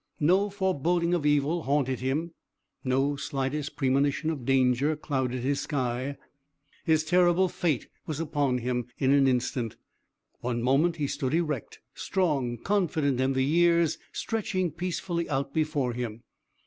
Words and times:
No 0.19 0.49
foreboding 0.49 1.13
of 1.13 1.27
evil 1.27 1.61
haunted 1.61 1.99
him; 1.99 2.33
no 2.83 3.15
slightest 3.15 3.75
premonition 3.75 4.31
of 4.31 4.45
danger 4.47 4.95
clouded 4.95 5.43
his 5.43 5.59
sky. 5.61 6.17
His 6.83 7.03
terrible 7.03 7.47
fate 7.47 7.87
was 8.07 8.19
upon 8.19 8.57
him 8.57 8.87
in 8.97 9.11
an 9.11 9.27
instant. 9.27 9.75
One 10.39 10.63
moment 10.63 10.95
he 10.95 11.05
stood 11.05 11.35
erect, 11.35 11.81
strong, 11.93 12.57
confident 12.57 13.19
in 13.21 13.33
the 13.33 13.45
years 13.45 13.99
stretching 14.11 14.71
peacefully 14.71 15.29
out 15.29 15.53
before 15.53 15.93
him. 15.93 16.23